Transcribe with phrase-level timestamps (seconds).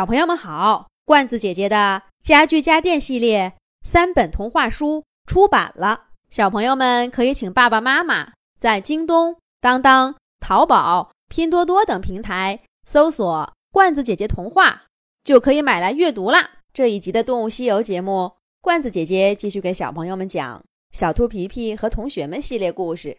[0.00, 3.52] 小朋友们好，罐子姐姐的家具家电系列
[3.82, 14.84] 三本童话书出版了，小朋友们可以请爸爸妈妈在京东、当当、淘宝、拼多多等平台搜索“罐子姐姐童话”，
[15.22, 16.48] 就可以买来阅读啦。
[16.72, 18.32] 这一集的《动物西游》节目，
[18.62, 20.58] 罐子姐姐继续给小朋友们讲
[20.98, 23.18] 《小兔皮皮和同学们》系列故事。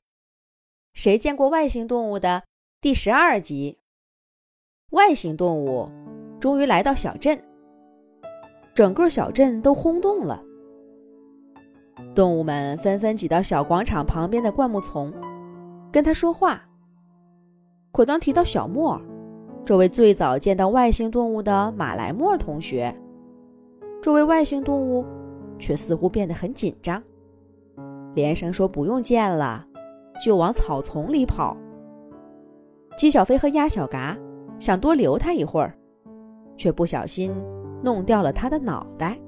[0.95, 2.45] 谁见过外星动物的
[2.82, 3.77] 第十二集？
[4.89, 6.11] 外星动物。
[6.42, 7.39] 终于来到小镇，
[8.73, 10.44] 整个小镇都轰动了。
[12.16, 15.13] 动物们纷纷挤到小广场旁边的灌木丛，
[15.91, 16.59] 跟他说话。
[17.91, 18.99] 可当提到小莫，
[19.63, 22.91] 这位最早见到外星动物的马来莫同学，
[24.02, 25.05] 这位外星动物
[25.60, 27.02] 却似乎变得很紧张，
[28.16, 29.63] 连声说不用见了，
[30.26, 31.55] 就往草丛里跑。
[32.98, 34.18] 鸡小飞和鸭小嘎
[34.60, 35.77] 想多留他一会儿。
[36.61, 37.33] 却不小心
[37.81, 39.20] 弄掉了他的脑袋，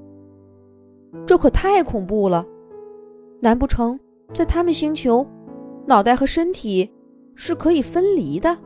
[1.26, 2.46] 这可太恐怖了！
[3.40, 3.98] 难不成
[4.32, 5.26] 在他们星球，
[5.84, 6.88] 脑袋和身体
[7.34, 8.56] 是可以分离的？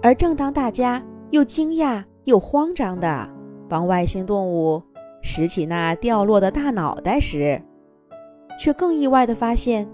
[0.00, 3.28] 而正当大家又惊讶又慌张的
[3.68, 4.80] 帮外星动物
[5.22, 7.60] 拾起那掉落的大脑袋时，
[8.60, 9.90] 却更意外的发现，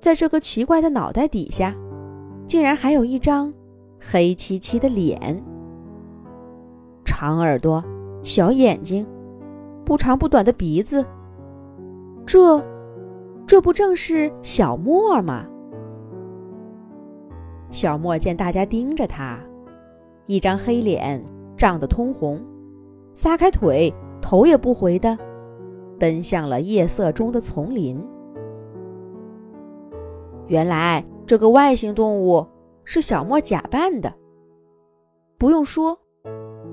[0.00, 1.72] 在这个奇怪的脑袋底下，
[2.48, 3.54] 竟然还有一张
[4.00, 5.40] 黑漆漆的脸。
[7.04, 7.82] 长耳朵，
[8.22, 9.06] 小眼睛，
[9.84, 11.04] 不长不短的鼻子，
[12.24, 12.62] 这，
[13.46, 15.46] 这不正是小莫吗？
[17.70, 19.38] 小莫见大家盯着他，
[20.26, 21.24] 一张黑脸
[21.56, 22.40] 涨得通红，
[23.14, 25.18] 撒开腿，头也不回的
[25.98, 28.02] 奔向了夜色中的丛林。
[30.48, 32.46] 原来这个外星动物
[32.84, 34.12] 是小莫假扮的，
[35.38, 35.98] 不用说。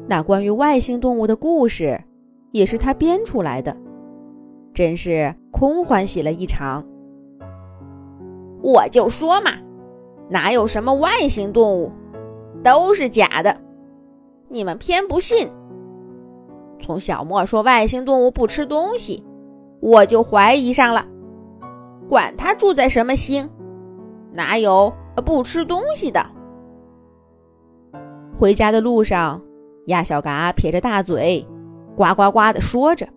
[0.10, 2.04] 那关于外星动物的故事，
[2.52, 3.78] 也是他编出来的，
[4.74, 6.84] 真是空欢喜了一场。
[8.64, 9.52] 我就说嘛，
[10.28, 11.92] 哪有什么外星动物，
[12.64, 13.56] 都是假的，
[14.48, 15.48] 你们偏不信。
[16.82, 19.24] 从小莫说外星动物不吃东西，
[19.80, 21.06] 我就怀疑上了。
[22.10, 23.48] 管他住在什么星，
[24.34, 24.92] 哪有
[25.24, 26.26] 不吃东西的？
[28.40, 29.40] 回家的路上。
[29.90, 31.46] 鸭小嘎撇着大嘴，
[31.96, 33.08] 呱呱呱地说着。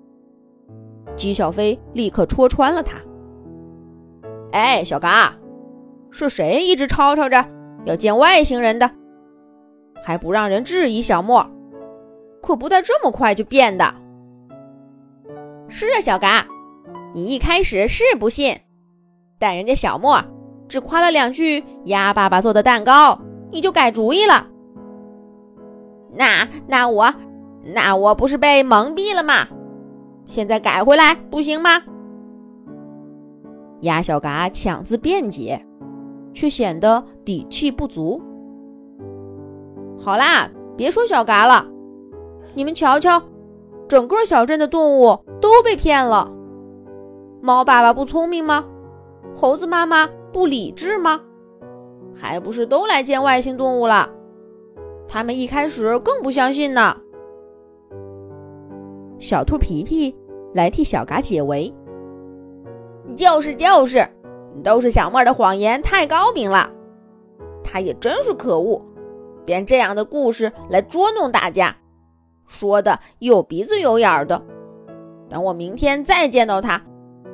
[1.15, 2.97] 鸡小飞立刻戳穿了他
[4.53, 5.37] ：“哎，小嘎，
[6.11, 7.45] 是谁一直吵吵着
[7.85, 8.91] 要见外星人的？
[10.03, 11.47] 还不让人质疑小莫？
[12.43, 13.95] 可不带这么快就变的。
[15.69, 16.47] ”“是啊，小嘎，
[17.15, 18.59] 你一开始是不信，
[19.39, 20.25] 但人家小莫
[20.69, 24.49] 只夸了两句鸭爸爸做的蛋糕，你就改主意了。”
[26.13, 27.13] 那那我，
[27.75, 29.49] 那我不是被蒙蔽了吗？
[30.27, 31.83] 现在改回来不行吗？
[33.81, 35.65] 鸭小嘎抢自辩解，
[36.33, 38.23] 却显得底气不足。
[39.99, 41.67] 好啦，别说小嘎了，
[42.55, 43.23] 你们瞧瞧，
[43.89, 46.31] 整个小镇的动物都被骗了。
[47.41, 48.65] 猫爸爸不聪明吗？
[49.35, 51.21] 猴子妈妈不理智吗？
[52.15, 54.09] 还不是都来见外星动物了？
[55.13, 56.97] 他们一开始更不相信呢。
[59.19, 60.17] 小兔皮皮
[60.55, 61.71] 来替小嘎解围。
[63.15, 64.09] 就是就是，
[64.65, 66.71] 都是小莫的谎言太高明了。
[67.63, 68.81] 他也真是可恶，
[69.45, 71.77] 编这样的故事来捉弄大家，
[72.47, 74.43] 说的有鼻子有眼的。
[75.29, 76.81] 等我明天再见到他，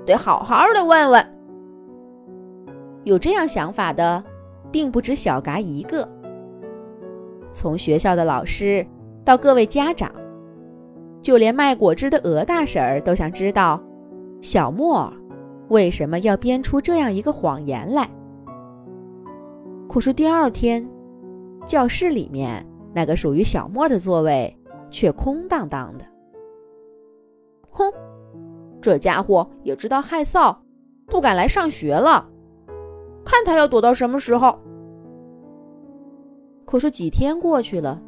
[0.04, 1.38] 得好好的问问。
[3.04, 4.24] 有这样想法的，
[4.72, 6.17] 并不止小嘎一个。
[7.52, 8.86] 从学校的老师
[9.24, 10.12] 到各位家长，
[11.20, 13.82] 就连卖果汁的鹅大婶儿都想知道，
[14.40, 15.12] 小莫
[15.68, 18.08] 为什么要编出这样一个谎言来。
[19.88, 20.88] 可是第二天，
[21.66, 22.64] 教室里面
[22.94, 24.56] 那个属于小莫的座位
[24.90, 26.04] 却空荡荡的。
[27.70, 27.92] 哼，
[28.80, 30.56] 这家伙也知道害臊，
[31.06, 32.28] 不敢来上学了。
[33.24, 34.58] 看他要躲到什么时候。
[36.68, 37.98] 可是几天过去了，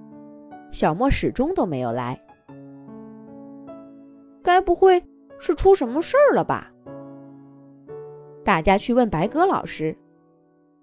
[0.71, 2.23] 小莫始终都没有来。
[4.43, 5.03] 该不会
[5.39, 6.71] 是出什么事儿了吧？
[8.45, 9.97] 大家去问白鸽老师，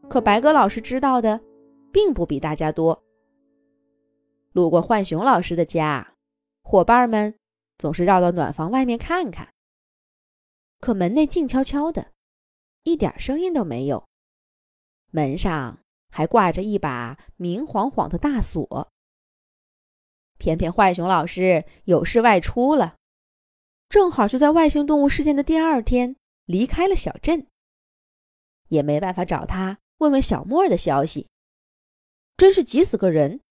[0.09, 1.39] 可白鸽老师知道的
[1.91, 2.99] 并不比大家多。
[4.53, 6.15] 路过浣熊老师的家，
[6.63, 7.31] 伙伴们
[7.77, 9.47] 总是绕到暖房外面看看。
[10.79, 12.07] 可门内静悄悄的，
[12.81, 14.03] 一点声音都没有。
[15.11, 15.77] 门上。
[16.09, 18.91] 还挂着一把明晃晃的大锁。
[20.37, 22.97] 偏偏浣熊老师有事外出了，
[23.89, 26.15] 正好就在外星动物事件的第二天
[26.45, 27.47] 离开了小镇，
[28.67, 31.27] 也没办法找他问问小莫的消息，
[32.37, 33.41] 真是急死个人。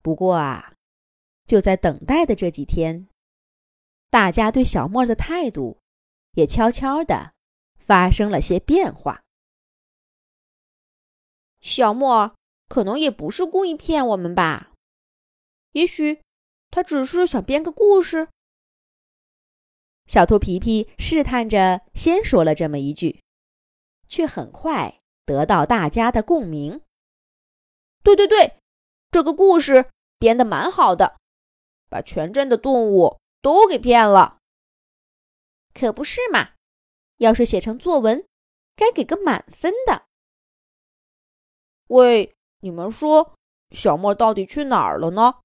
[0.00, 0.74] 不过啊，
[1.44, 3.08] 就在等待的这几天，
[4.10, 5.80] 大家对小莫的态度
[6.34, 7.32] 也悄悄的
[7.76, 9.24] 发生了些变化。
[11.66, 12.32] 小莫
[12.68, 14.70] 可能也不是故意骗我们吧。
[15.72, 16.22] 也许
[16.70, 18.28] 他只是想编个故事。
[20.06, 23.20] 小兔皮皮试探着先说了这么一句，
[24.08, 26.80] 却很快得到大家的共鸣。
[28.04, 28.60] 对对对，
[29.10, 29.90] 这个故事
[30.20, 31.16] 编的蛮好的，
[31.88, 34.38] 把全镇的动物都给骗了。
[35.74, 36.50] 可不是嘛？
[37.16, 38.24] 要是写成作文，
[38.76, 40.04] 该给个满分的。
[41.88, 43.34] 喂，你们说
[43.70, 45.40] 小莫到底去哪儿了呢？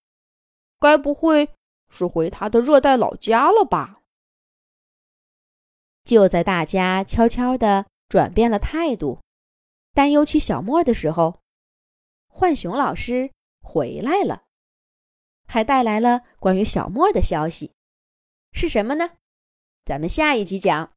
[0.79, 1.53] 该不会
[1.89, 4.01] 是回他的热带老家了吧？
[6.03, 9.21] 就在大家悄悄的转变了态度，
[9.93, 11.41] 担忧起小莫的时候，
[12.27, 14.45] 浣熊老师回来了，
[15.47, 17.71] 还带来了关于小莫的消息。
[18.51, 19.11] 是什么呢？
[19.85, 20.89] 咱们下一集讲。